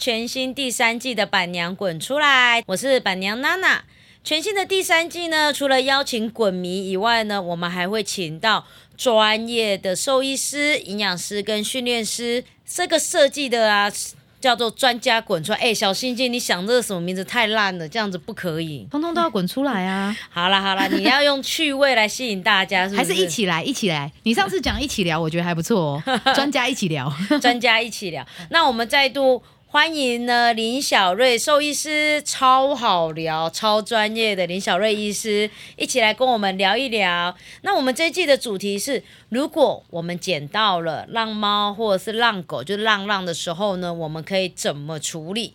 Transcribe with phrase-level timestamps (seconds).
[0.00, 3.84] 全新第三季的板娘滚出来，我是板娘娜娜。
[4.24, 8.64] 全新的第三季呢，除了邀请滚迷以外呢，我们还会请到
[8.96, 12.42] 专业的兽医师、营养师跟训练师。
[12.66, 13.92] 这个设计的啊，
[14.40, 15.58] 叫做专家滚出来。
[15.58, 18.88] 哎，小心心，你想这个什么名字太烂了，这样子不可以。
[18.90, 20.16] 通通都要滚出来啊！
[20.32, 24.10] 好啦好啦，你要用趣味来吸引大家，还是一起来，一起来。
[24.22, 26.02] 你上次讲一起聊，我觉得还不错哦。
[26.34, 28.26] 专家一起聊， 专家一起聊。
[28.48, 29.42] 那我们再度。
[29.72, 37.36] 欢迎呢，林小瑞兽医师，超好聊，超专业的林小瑞医师，一起来跟我们聊一聊。
[37.62, 45.54] 那我们这一季的主题是，如果我们捡到了浪猫或者是浪狗，就浪浪的时候呢，我们可以怎么处理？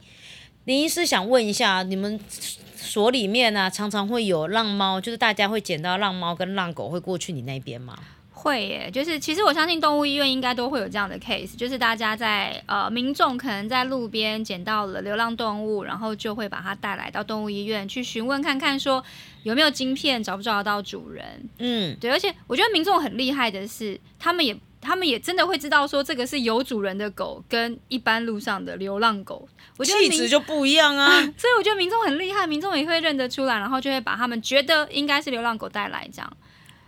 [0.63, 2.17] 林医师想问一下，你们
[2.77, 7.99] 所里面呢，常常会有浪猫，就是大家会捡到浪猫跟浪狗，会过去你那边吗？
[8.37, 19.03] 会耶，就是其实我相信动物医院应该都会有这样的 case，就是大家在呃民众可能在路边捡到了流浪动物，然后就会把它带来到动物医院去询问看看，说
[19.43, 21.49] 有没有晶片，找不找得到主人。
[21.59, 31.21] 嗯，对，而且我觉得民众很厉害的是，他们也他们也真的会知道说这个是有主人的狗，跟一般路上的流浪狗，我觉得气质就不一样啊。
[31.37, 36.37] 所以我觉得民众很厉害，民众也会认得出来，然后就会把他们觉得应该是流浪狗带来这样。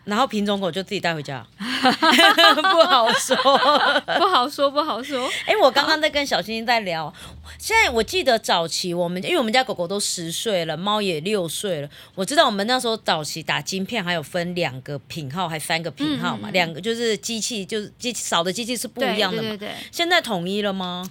[0.08, 3.36] 然后品种狗就自己带回家， 不好说，
[4.17, 5.30] 不好说，不好说。
[5.45, 7.14] 哎，我刚刚在跟小星星在聊，
[7.59, 11.89] 现在我记得早期我们，因为我们家狗狗都十岁了，猫也六岁了。
[12.16, 19.49] 我知道我们那时候早期打晶片还有分两个品号，还三个品号嘛，两个就是机器，就是机扫的机器是不一样的嘛。
[19.49, 19.75] 对对对。
[19.92, 21.05] 现在统一了吗？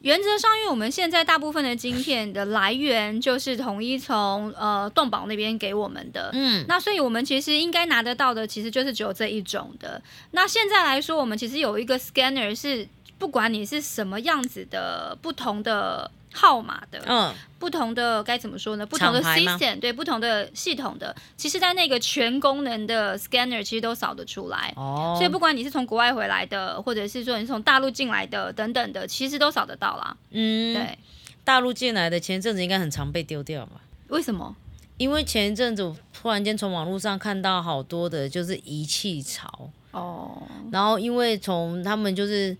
[0.00, 10.00] 原则上，因为我们现在大部分的晶片的来源就是统一从呃动保那边给我们的，嗯，那所以我们其实应该拿得到的，其实就是只有这一种的。
[10.30, 12.88] 那现在来说，我们其实有一个 scanner 是
[13.20, 16.10] 不管你是什么样子的不同的。
[16.32, 18.86] 号码的，嗯，不同的该怎么说呢？
[18.86, 24.72] 不同的 system 对不同的系统的，其实，在那个全功能的 scanner 其实都扫得出来。
[24.76, 30.16] 哦，所以不管你是从国外回来的，或者是说你从大陆进来的等等的，其实都扫得到啦。
[30.30, 30.96] 嗯，对，
[31.42, 33.80] 大陆进来的前一阵子应该很常被丢掉吧？
[34.06, 34.54] 为什么？
[34.98, 42.56] 因为前一阵子突然间从网络上看到好多的就是遗弃潮哦，然后因为从他们就是。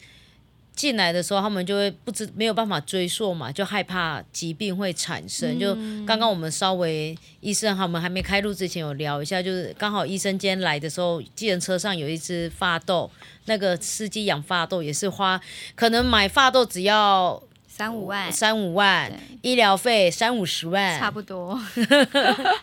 [0.75, 5.59] 进来的时候，他们就会不知没有办法追溯嘛，就害怕疾病会产生。
[5.59, 5.75] 就
[6.07, 13.11] 刚刚我们稍微医生他们还没开录之前有聊一下，就是刚好医生今天来的时候，计程车上有一只发豆，
[13.45, 15.41] 那个司机养发豆也是花，
[15.75, 21.61] 可能买发豆只要三五万，三五万，医疗费三五十万，差不多。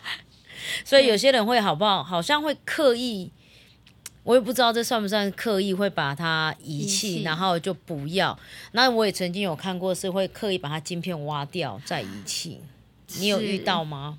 [0.84, 2.02] 所以有些人会好不好？
[2.02, 3.30] 好像会刻意。
[4.28, 8.38] 我也不知道这算不算刻意会把它遗弃，然后就不要。
[8.72, 12.60] 那我也曾经有看过是会刻意把它晶片挖掉再遗弃，
[13.20, 14.18] 你有遇到吗？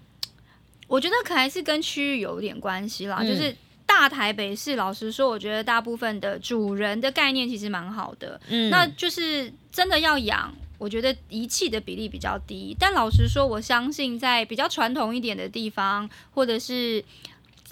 [0.87, 3.23] 我觉得可能是跟区域有点关系啦。
[3.23, 3.55] 就是
[3.85, 8.41] 大台北市，老实说，我觉得大部分的主人的概念其实蛮好的。
[8.47, 12.75] 嗯，那就是真的要养，我觉得遗弃的比例比较低。
[12.79, 17.05] 但老实说，我相信在比较传统一点的地方，或者是。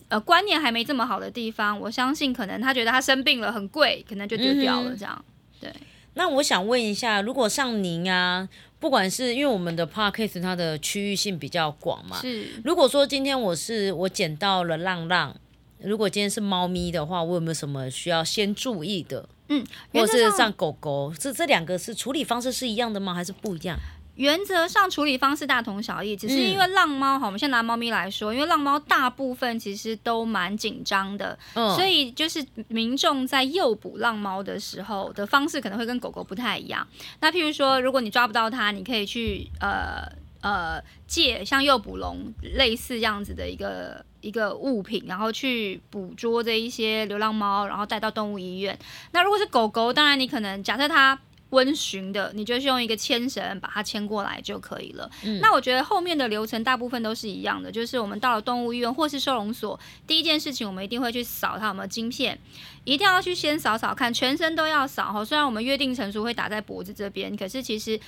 [0.09, 5.25] 呃，观念还没这么好的地方，我相信可能他觉得他生病了很贵，可能就丢掉了这样。
[5.59, 5.73] 对，
[6.13, 8.47] 那我想问一下，如果像您啊，
[8.79, 12.47] 不管是因为我们的 parkcase 它的区域性比较广嘛，是。
[12.63, 15.35] 如果说今天我是我捡到了浪浪，
[15.79, 19.27] 如果今天是猫咪的话，我有没有什么需要先注意的？
[19.49, 23.13] 嗯，或者是像狗狗，这这两个是处理方式是一样的吗？
[23.13, 23.77] 还是不一样？
[24.17, 36.85] 原则上处理方式大同小异，只是因为浪猫哈，我们先拿猫咪来说，因为浪猫大部分其实都蛮紧张的，所以就是民众在诱捕浪猫的时候的方式可能会跟狗狗不太一样。
[37.19, 40.01] 那譬如说，如果你抓不到它，你可以去呃
[40.41, 48.77] 呃借像诱捕笼类似这样子的一个一个物品，然后去捕捉这一些流浪猫，然后带到动物医院。
[49.11, 51.19] 那如果是狗狗，当然你可能假设它。
[51.51, 55.09] 温驯的，你就是用一个牵绳把它牵过来就可以了。
[55.41, 62.37] 那我觉得后面的流程大部分都是一样的，就是我们到了动物医院或是收容所，第一件事情我们一定会去扫它有没有晶片，
[62.83, 65.23] 一定要去先扫扫看，全身都要扫哈。
[65.23, 67.99] 虽然我们约定成熟会打在脖子这边，可是其实。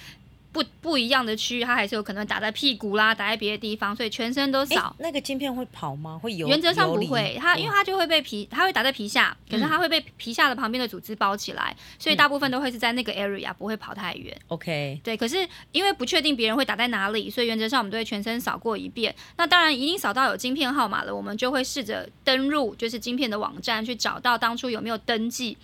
[0.51, 4.95] 不不一样的区域，它还是有可能打在屁股啦，打在别的地方，所以全身都扫。
[4.99, 6.19] 那个晶片会跑吗？
[6.21, 6.47] 会有？
[6.47, 14.35] 原则上不会，它因为它就会被皮，它会打在皮下，可是它会被皮下的旁边的组织包起来，所以大部分都会是在那个 area，不会跑太远。
[14.47, 15.15] OK，对。
[15.15, 19.13] 可是因为不确定别人会打在哪里，所以原则上我们都会全身扫过一遍。
[19.37, 25.57] 那当然，一定扫到有晶片号码了，我们就会试着登入就是晶片的网站，去找到当初有没有登记。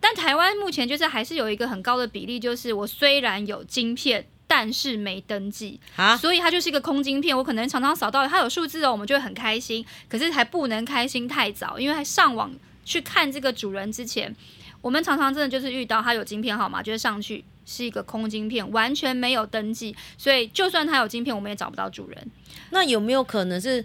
[0.00, 4.26] 但台湾目前就是还是有一个很高的比例，就是我虽然有晶片。
[4.48, 7.36] 但是没登记啊，所以它就是一个空晶片。
[7.36, 9.84] 我可能常常扫到它有数字哦，我们就会很开心。
[10.08, 12.54] 可是还不能开心太早，因为上网
[12.84, 14.32] 去看这个主人之前，
[14.80, 22.30] 我们常常真的就是遇到它有晶片号码，就是上去是一个空晶片，完全没有登记，所以就算它有晶片，我们也找不到主人。
[22.70, 23.84] 那有没有可能是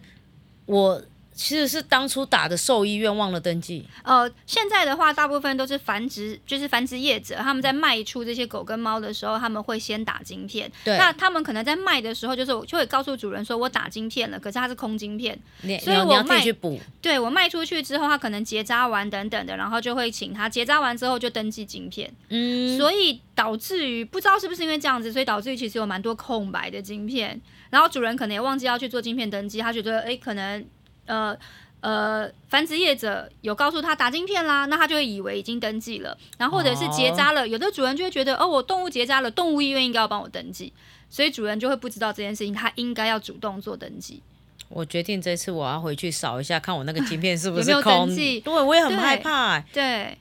[0.67, 1.01] 我？
[1.33, 3.85] 其实是当初打的兽医院忘了登记。
[4.03, 10.71] 呃，现在的话，大部分都是繁殖，就是繁殖业者，他们在卖出这些狗跟猫的时候，他们会先打晶片。
[10.83, 10.97] 对。
[10.97, 15.37] 那他们可能在卖的时候，就是就会告诉主人说，我打晶片了，可是它是空晶片，
[15.81, 16.79] 所以我卖去补。
[17.01, 22.13] 对我卖出去之后，他可能结扎完等等的，然后就会请他结扎完之后就登记晶片。
[22.29, 22.77] 嗯。
[22.77, 27.39] 所以导致于不知道是不是因为这样子，所以导致于其实有蛮多空白的晶片，
[27.69, 30.63] 然后主人可能也忘记要去做晶片登记，他觉得哎，可能
[31.05, 31.37] 呃。
[31.81, 40.71] 呃，繁殖业者有告诉他打晶片啦，那他就会以为已经登记了，然后或者是结扎了，有的主人就会觉得，哦，我动物结扎了，动物医院应该要帮我登记，
[41.09, 44.21] 所以主人就会不知道这件事情，他应该要主动做登记。
[44.69, 48.15] 我决定这次我要回去扫一下，看我那个晶片是不是空。
[48.15, 49.59] 对，我也很害怕。
[49.73, 50.15] 对，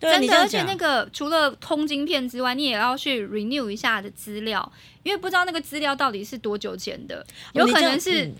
[0.00, 4.72] 真的，而且那个除了通晶片之外，你也要去 renew 一下的资料，
[5.02, 8.32] 因为不知道那个资料到底是多久前的，有可能是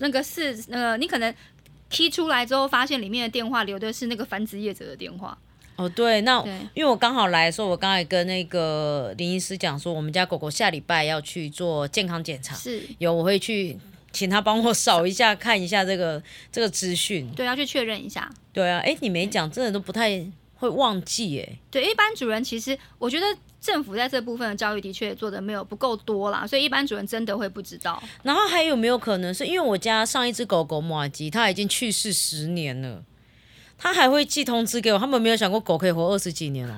[0.00, 1.34] 那个是呃，你可能。
[1.92, 5.36] key 出来之后，发现里面的电话留的是那个繁殖业者的电话。
[5.74, 6.40] 哦，对，那
[6.72, 13.76] 因为我刚好来的时候，我刚才跟那个林医师讲说，我们家狗狗下礼拜要去做健康检查，是有我会去
[14.12, 16.22] 请他帮我扫一下，看一下这个
[16.52, 17.28] 这个资讯。
[17.32, 18.30] 对，要去确认一下。
[18.52, 20.24] 对啊，哎，你没讲，真的都不太
[20.60, 21.58] 会忘记耶。
[21.72, 23.26] 对，一般主人其实我觉得。
[23.60, 28.02] 政府在这部分的教育的确做的没有不够多啦，所以一般主人真的会不知道。
[28.22, 33.04] 然后还有没有可能是因为我家上一只狗狗马吉，它已经去世十年了。
[33.82, 36.74] 他还会寄通知给我，他们没有想过狗可以活二十几年哦。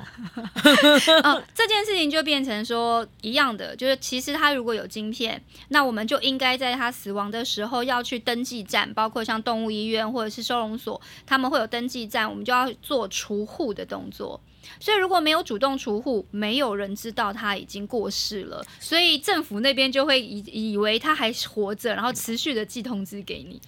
[1.25, 14.40] 哦，这件事情就变成说一样的，就是其实他如果有晶片，那我们就应该在他死亡的时候要去登记站，包括像动物医院或者是收容所，他们会有登记站，我们就要做除户的动作。
[14.78, 23.60] 所以如果没有主动除户，没有人知道他已经过世了，所以政府那边就会以以为他还活着，然后持续的寄通知给你。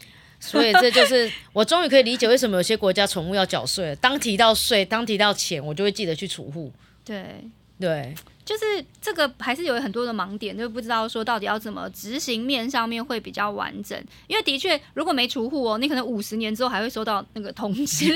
[0.47, 3.97] 所以这就是我终于可以理解为什么有些国家宠物要缴税。
[3.99, 6.71] 当提到税，当提到钱，我就会记得去储户。
[7.03, 7.25] 对
[7.81, 8.15] 对，
[8.45, 8.63] 就是
[9.01, 13.99] 这个还是有很多的盲点，就不知道说到底要怎么执行面上面会比较完整。
[14.27, 18.15] 因为的确，如果没储户哦，你可能五十年之后还会收到那个通知。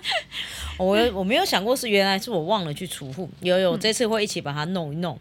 [0.78, 5.18] 我我没有想过是原来是我忘了去储户，有有这次会一起把它弄一弄。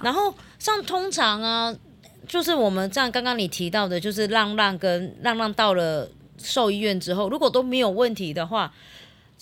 [0.00, 1.76] 然后像通常啊。
[2.26, 6.08] 就是我们这样，刚刚你提到的，就是浪浪跟浪浪到了
[6.38, 8.72] 兽医院之后，如果都没有问题的话。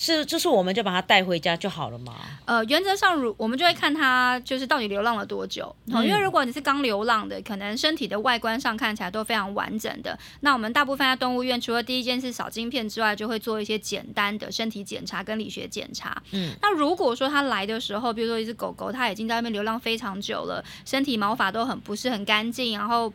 [0.03, 2.17] 是，就是我们就把它带回家就好了嘛。
[2.47, 5.77] 呃，原则上，如我们就会看它就是到底流浪了多久。
[5.85, 16.17] 因为如果你是刚流浪的，可能身体的外观上看起来都非常完整的，那我们大部分在动物院，除了第一件事扫晶片之外，就会做一些简单的身体检查跟理学检查。
[16.31, 23.13] 嗯，那如果说它来的时候，比如说一只狗狗，它已经在外面流浪非常久了，身体毛发都很不是很干净，然后。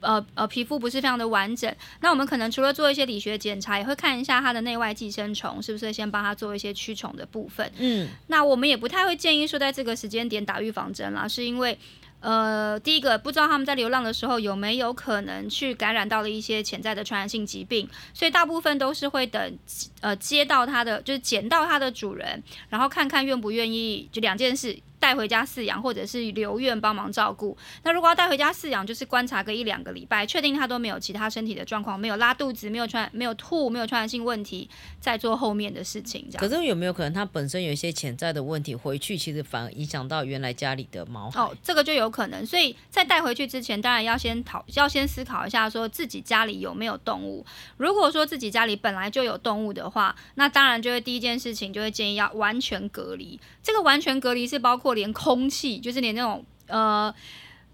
[0.00, 7.70] 呃呃，皮肤不是非常的完整，那我们可能除了做一些理学检查，也会看一下它的内外寄生虫是不是先帮它做一些驱虫的部分。
[7.78, 11.78] 嗯，那我们也不太会建议说在这个时间点打预防针啦，是因为
[12.20, 19.58] 呃，第一个不知道他们在流浪的时候有没有可能去感染到了一些潜在的传染性疾病，所以大部分都是会等
[20.00, 24.76] 呃接到它的就是捡到它的主人，然后看看愿不愿意，就两件事。
[24.98, 27.56] 带回家饲养，或者是留院帮忙照顾。
[27.82, 34.68] 那如果要带回家饲养，就是观察个一两个礼拜，确定它都没有其他身体的状况，没有拉肚子，没有传，没有吐，没有传染性问题，
[35.00, 36.26] 再做后面的事情。
[36.30, 36.40] 这样。
[36.40, 41.30] 可是有没有可能它本身有一些潜在的问题，回去其实反而影响到原来家里的猫？
[41.34, 42.44] 哦，这个就有可能。
[42.44, 47.44] 所以在带回去之前，当然要先讨，要先思考一下，说自己家里有没有动物。
[47.76, 53.38] 如果说自己家里本来就有动物的话，那当然就会第一件事情就会建议要完全隔离。
[53.62, 54.98] 这个完全隔离是包括。
[54.98, 57.14] 连空气，就是连那种呃，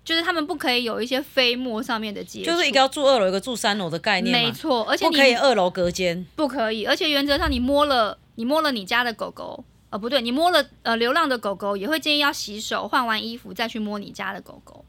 [0.05, 6.85] 就是他们不可以有一些飞沫上面的接触，就是一个要住二楼，一个住三楼的概念没错，而且不可以二楼隔间，不可以。
[6.85, 14.85] 而且原则上，你摸了你摸了你家的狗狗，呃，不对，你摸了呃流浪的狗狗，也会建议要洗手，换完衣服再去摸你家的狗狗。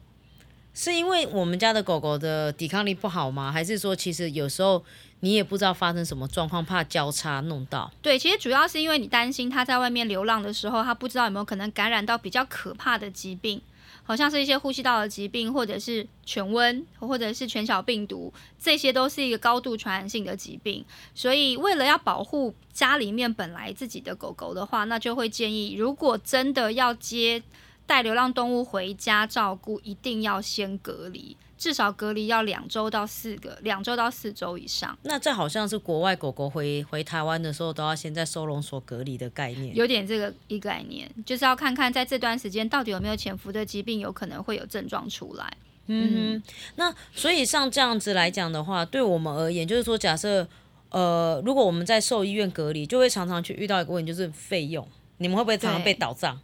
[0.75, 3.51] 是因为我们家的狗狗的抵抗力不好吗？
[3.51, 4.83] 还是说其实有时候？
[5.21, 7.91] 你也不知道发生什么状况，怕交叉弄到。
[7.99, 13.59] 对，其实主要是因为你担心它在外面流浪的时候，它不知道有没有可能感染到比较可怕的疾病，
[14.03, 20.85] 好像是一些呼吸道的疾病，或者是犬瘟，或者是犬小病毒，这些都是一个高度传染性的疾病。
[21.15, 27.41] 所以为了要保护家里面本来自己的狗狗的话，那就会建议，如果真的要接。
[27.85, 34.97] 带流浪动物回家照顾，一定要先隔离，至少隔离要两周到四个，两周到四周以上。
[35.03, 39.75] 那这好像是国外狗狗回回台湾的时候都要先在收容所隔离的概念。
[39.75, 45.57] 有点这个一概念，就是要看看在这段时间到底有没有潜伏的疾病，有可能会有症状出来。
[45.87, 46.41] 嗯，
[46.77, 50.47] 那所以像这样子来讲的话，对我们而言，就是说，假设
[50.89, 54.87] 呃，如果我们在兽医院隔离，就会常常去遇到一个问题，就是费用。
[55.17, 56.39] 你们会不会常常被倒账？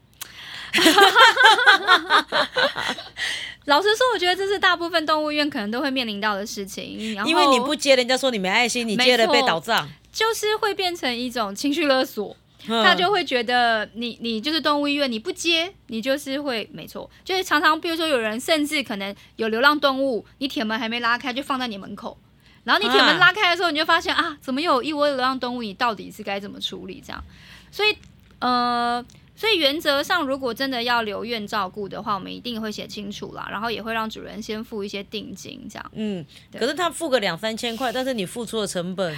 [3.66, 6.84] 老实说，我觉得这是大部分动物医院可能都会面临到的事情。
[7.26, 12.36] 因为你不接，人家说你没爱心；你接了被倒账，就是会变成一种情绪勒索。
[12.68, 22.18] 他就会觉得你你就是动物医院，你不接，你就是会没错，就是常常比如说有人甚至可能有流浪动物，你铁门还没拉开就放在你门口，
[22.64, 25.64] 然后你铁门拉开的时候，你就发现啊，怎么有一窝流浪动物？
[25.64, 27.02] 你到底是该怎么处理？
[27.06, 27.24] 这样，
[27.72, 27.96] 所以
[28.40, 29.04] 呃。
[29.42, 35.92] 所以原则上，如果真的要留院照顾的话，我们一定会写清楚啦，然后也会让主人先付一些定金，这样。
[35.96, 39.18] 嗯，可是他付个两三千块，但是你付出的成本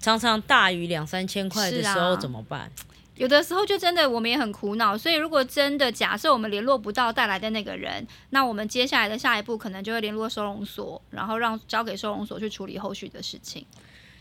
[0.00, 2.72] 常常大于两三千块的时候怎么办？
[3.16, 4.96] 有的时候就真的我们也很苦恼。
[4.96, 13.66] 所以如果真的假设我们联络不到带来的那个人，那我们接下来的下一步可能就会联络收容所，然后让交给收容所去处理后续的事情。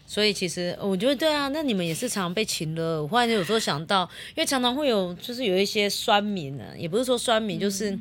[0.10, 3.04] 所以其实我觉得对啊，那你们也是常常被请了。
[3.04, 8.00] 我忽然有时候想到，因为常常会有就是有一些酸民呢，也不是说酸民，就是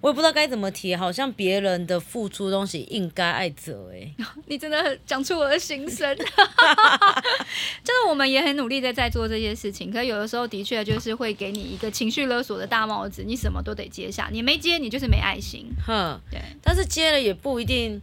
[0.00, 4.10] 我也不知道该怎么提，好像别人的付出东西应该爱责哎。
[4.48, 15.66] 你真的讲出我的心声， 就是我们也很努力的在做这些事情，可有的时候的确就是会给你一个情绪勒索的大帽子，你什么都得接下，你没接你就是没爱心。
[15.86, 18.00] 哼，对，但是接了也不一定。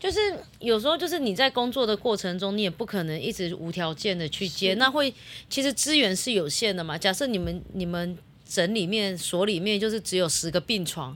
[0.00, 0.18] 就是
[0.60, 5.12] 有时候，就是你在工作的过程中，你也不可能一直无条件的去接，那会
[5.50, 6.96] 其实资源是有限的嘛。
[6.96, 8.16] 假设你们你们
[8.48, 11.14] 整里面所里面就是只有十个病床，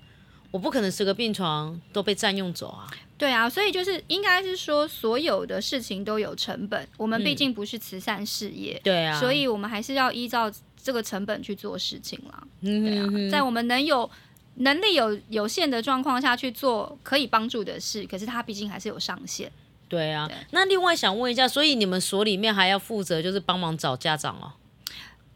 [0.50, 2.86] 我不可能十个病床都被占用走啊。
[3.16, 12.46] 对啊，所以就是应该是说，所有的事情都有成本，我们毕竟不是慈善事业，对啊，所以我们还是要依照这个成本去做事情啦。
[12.60, 14.10] 嗯，在我们能有。
[14.56, 19.50] 能力有有限的状况下去做可以帮助的事，可是它毕竟还是有上限。
[19.88, 24.52] 对啊，那另外想问一下，所以你们所里面还要负责就是帮忙找家长哦？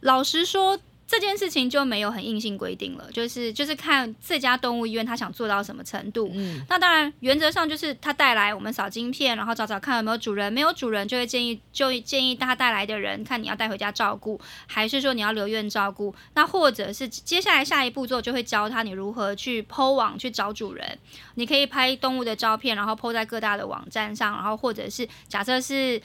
[0.00, 0.78] 老实说。
[1.10, 6.30] 这件事情就没有很硬性规定了，就是就是看这家动物医院他想做到什么程度。
[6.34, 16.14] 嗯，那当然原则上就是他带来我们扫晶片，然后找找看有没有主人，没有主人就会建议就建议他带来的人看你要带回家照顾，还是说你要留院照顾。
[16.34, 20.98] 那或者是接下来下一步骤就会教他你如何去剖网去找主人。
[21.36, 25.98] 你可以拍动物的照片，然后剖在各大的网站上，然后或者是假设是。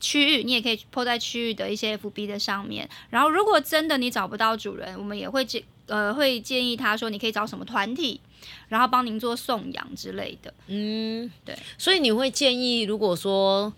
[0.00, 8.20] 区域你也可以铺在区域的一些 FB 的上面，然后如果真的你找不到主人，我们也会建呃会建议他说你可以找什么团体，
[8.68, 10.52] 然后帮您做送养之类的。
[10.68, 11.56] 嗯，对。
[11.76, 13.72] 所以你会建议，如果说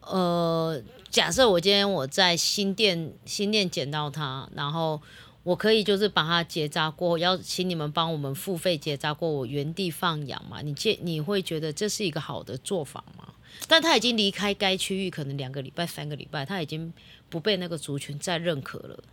[0.00, 5.00] 呃假设我今天我在新店新店捡到它，然后
[5.42, 10.60] 我可以就是把它结扎过，要请你们帮我们付费结扎过，我原地放养嘛？
[10.62, 13.23] 你建你会觉得这是一个好的做法吗？
[13.66, 16.92] 但他已经离开该区域，可能两个礼拜、三个礼拜，他已经
[17.28, 19.04] 不被那个族群再认可了。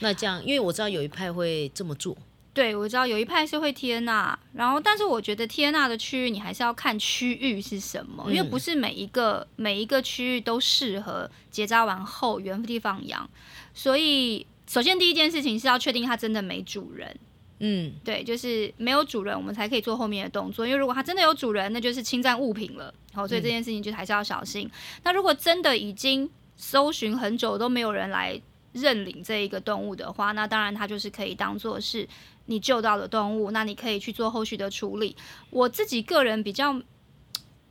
[0.00, 2.16] 那这样，因为我知道有一派会这么做。
[2.54, 13.30] 对，我知道有一派是会贴纳，然后，但是我觉得贴纳的区域，你还是要看区域是什么，因为不是每一个每一个区域都适合结扎完后原地放养。
[13.74, 17.16] 所以，首先第一件事情是要确定它真的没主人。
[17.60, 20.64] 嗯，对，就是没有主人，我们才可以做后面的动作。
[20.64, 22.94] 因为如果它真的有主人，那就是侵占物品了。
[23.12, 24.70] 好，所以这件事情就还是要小心。
[25.02, 28.40] 那如果真的已经搜寻很久都没有人来
[28.72, 32.06] 认领这一个动物的话，那当然它就是可以当做是
[32.46, 35.16] 你救到的动物，那你可以去做后续的处理。
[35.50, 36.80] 我自己个人比较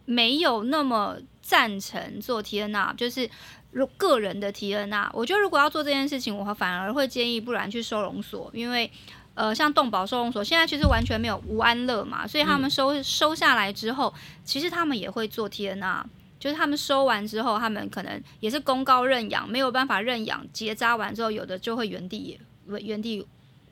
[0.04, 3.30] 没有那么赞成做 T N R，就是
[3.72, 5.10] 如个人的 T N R。
[5.14, 8.92] 我觉得如果要做这件事情，我反而会建议，不然去收容所，因为。
[9.38, 14.12] 呃，像动保收容所现在其实完全没有无安乐嘛，所以他们收收下来之后，
[14.44, 16.04] 其实他们也会做 T N R，
[16.40, 23.24] 就是他们收完之后，他们可能也是公告认养，没有办法认养，结扎完之后，有的就会原地原地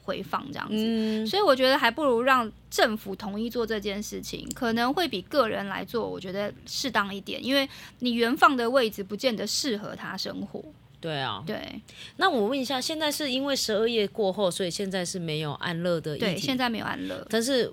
[0.03, 1.25] 回放这样子。
[1.25, 7.67] 所以我觉得还不如让政府同意做这件事情，可能会比个人来做，我觉得适当一点，因为
[7.97, 10.63] 你原放的位置不见得适合他生活。
[11.05, 11.81] 对啊，对。
[12.17, 16.17] 那我问一下，现在是因为十二月过后，所以现在是没有安乐的？
[16.17, 17.71] 对，现在没有安乐，但是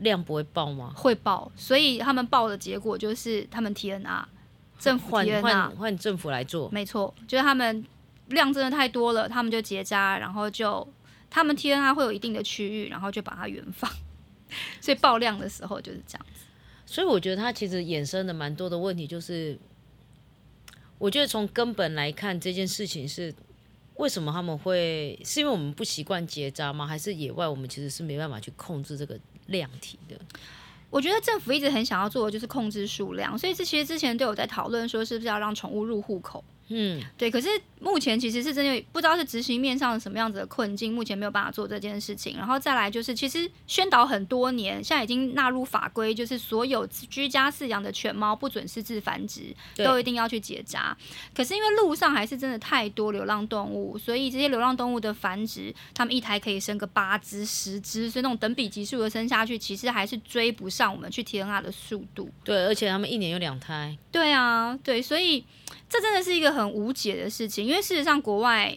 [0.00, 0.92] 量不会爆吗？
[0.94, 4.28] 会爆，所以他们报的结果就是他们 T N R，
[4.78, 7.82] 政府 R 换政府来做，没错，就是他们
[8.28, 10.86] 量真的太多了，他们就结扎，然后就
[11.30, 13.90] 他们 TNR 会有一定的区域，然后就把它原放，
[14.82, 16.42] 所以爆量的时候就是这样子。
[16.84, 19.58] 所以我觉得它其实衍生的蛮多的问题，就是
[20.98, 23.34] 我觉得从根本来看，这件事情是
[23.96, 26.86] 为什么他们会是因为我们不习惯结扎吗？
[26.86, 30.16] 还是野外我们其实是没办法去控制这个量体的？
[30.88, 36.42] 我觉得政府一直很想要做的就是控制数量，所以这其实之前都有在讨论说，是不是要让宠物入户口。
[36.68, 37.30] 嗯，对。
[37.30, 37.48] 可是
[37.80, 42.36] 目前其实是真的不知道是执行面上什么样子的困境，目前没有办法做这件事情。
[42.36, 50.96] 然后再来就是，其实宣导很多年，现在已经纳入法规，就是所有居家饲养的犬猫不准私自繁殖，都一定要去结扎。
[51.34, 62.28] 可是因为路上还是真的太多流浪动物，所以这些流浪动物的繁殖，他们一台可以生个八只、十只，所以那种等比级数的生下去，其实还是追不上我们去 TNR 的速度。
[62.42, 63.96] 对，而且他们一年有两胎。
[64.10, 65.44] 对啊，对，所以。
[65.88, 68.76] 这真的是一个很无解的事情，因为事实上国外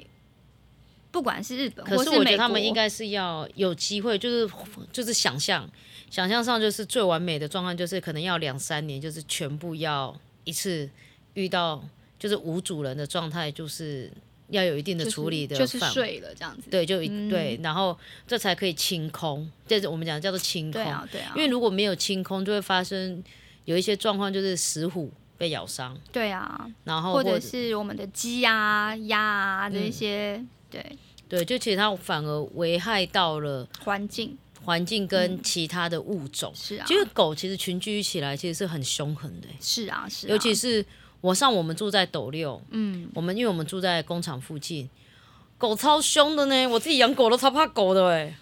[1.11, 4.47] 不管是日本，可是我觉得他们应该是要有机会，就是
[4.91, 5.67] 就是想象，
[6.11, 10.87] 想象上就是最完美的状况，就是可能要两三年，就是全部要一次
[11.33, 11.83] 遇到
[12.19, 14.11] 就是无主人的状态，就是
[14.49, 17.97] 要有一定的处理的，就是睡了这样子，对，就对，然后
[18.27, 23.23] 这才可以清空，这是我们讲叫做清空，对啊，对啊，因为如果没有清空，就会发生
[23.65, 25.11] 有一些状况，就是死虎。
[25.39, 30.85] 被咬伤，对啊，然后或者是我们的鸡啊、鸭啊这些，对
[31.27, 36.51] 对，就其实它反而危害到了环境，环境跟其他的物种。
[36.53, 39.47] 是啊，其实狗其实群居起来其实是很凶狠的。
[39.61, 40.85] 是啊，是，尤其是
[41.21, 44.89] 我上我们住在斗六，嗯，我们因为我们住在工厂附近。
[45.59, 48.33] 狗超凶的呢，我自己养狗都超怕狗的哎，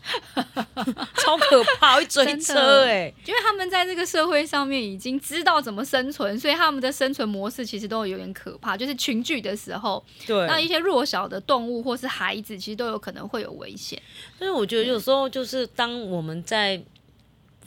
[1.18, 3.12] 超可怕，会追车哎。
[3.26, 8.78] 因为他们在这个社会上面已经知道怎么生存，所以他们的生存模式其实都有点可怕。
[8.78, 14.00] 就是群聚的时候，对，那一些弱小的动物或是孩子，其实都有可能会有危险。
[14.38, 16.80] 所以我觉得有时候就是当我们在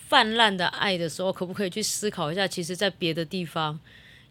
[0.09, 3.81] 泛滥的爱的时候，可不可以去思考一下，其实，在别的地方。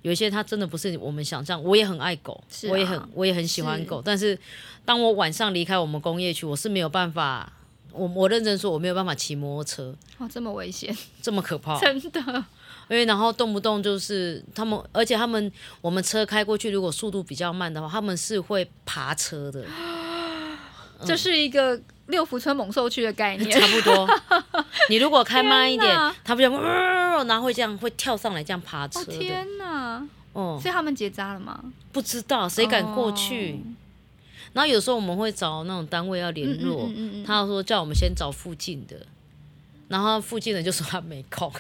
[0.02, 4.38] 有一些它真的不是我们想象，我也很爱狗，我也很我也很喜欢狗，但是
[4.86, 7.52] 当我晚上离开我们工业区，我是没有办法，
[7.92, 12.22] 我我认真说我没有办法骑摩托车，哦，这么危险，这么可怕，真的，
[12.90, 19.66] 因为然后动不动就是他们，而且他们我们车开过去，如果速度比较慢的话，他们是会爬车的，
[21.06, 21.80] 这是一个。
[22.10, 23.52] 六福村猛兽区的概念。
[23.62, 24.10] 差不多。
[24.90, 26.50] 你如果开慢一点， 它不就
[27.26, 30.08] 然后会这样会跳上来这样爬车天哪！
[30.34, 31.64] 哦，所以他们结扎了吗？
[31.92, 33.60] 不知道，谁敢过去？
[34.54, 36.90] 然后有时候我们会找那种单位要联络，
[37.26, 39.06] 他说叫我们先找附近的。
[39.90, 41.52] 然后附近人就说他没空，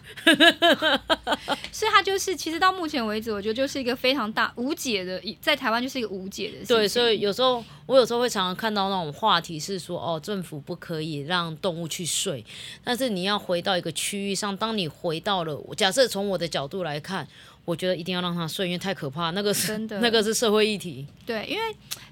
[1.73, 6.77] 所以他就是，其实到目前为止，我觉得就是一个非常大无解的，在台湾就是一个无解的事情。
[6.77, 12.45] 对，所以有时候我有时候会常常看到那种话题是说，哦，政府不可以让动物去睡，
[12.83, 17.27] 但是你要回到一个区域上，当你回到了，假设从我的角度来看。
[17.69, 19.29] 我觉得一定要让他睡，因为太可怕。
[19.29, 21.05] 那个是真的， 那个是社会议题。
[21.23, 21.63] 对，因为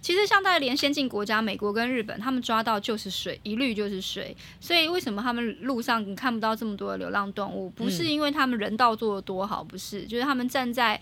[0.01, 4.37] 其实像在连先进国家，美国跟日本，他们抓到就是水，一律就是水。
[4.59, 7.69] 所以为什么他们路上你看不到这么多的流浪动物？
[7.71, 11.01] 不是因为他们人道做的多好，不是，就是他们站在。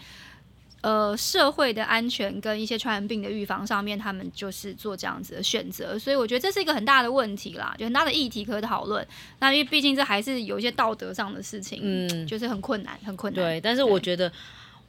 [0.86, 9.04] 呃，社会的安全跟一些传染病的预防上面，他们就是做这样子的选择，所以我觉得这是一个很大的问题啦，就很大的议题可讨论。
[9.40, 13.44] 那因为毕竟这还是有一些道德上的事情，嗯，就是很困难，很困难。
[13.44, 14.32] 对，但是我觉得。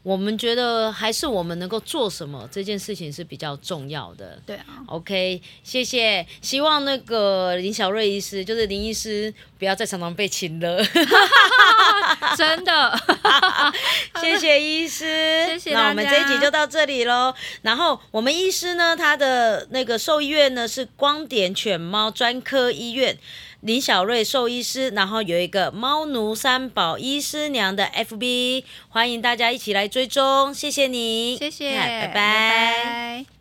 [0.07, 4.41] 我们觉得还是我们能够做什么这件事情是比较重要的。
[4.47, 6.25] 对啊，OK，谢谢。
[6.41, 10.81] 希望那个林小瑞医师，就是林医师，不要再常常被请了。
[12.39, 12.97] 真的，
[14.23, 15.45] 谢谢医师。
[15.49, 17.35] 谢谢那我们这一集就到这里喽。
[17.63, 23.19] 然后我们医师呢，他的那个兽医院呢是光点犬猫专科医院。
[23.61, 33.27] 林小瑞兽医师，然后有一个猫奴三宝医师娘的 FB，欢迎大家一起来追踪，谢谢你，谢谢，拜拜。